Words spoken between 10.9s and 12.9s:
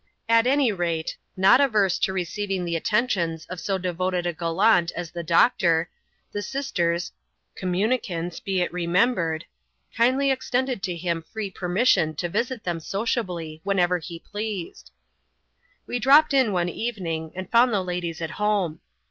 him free permisMon to visit them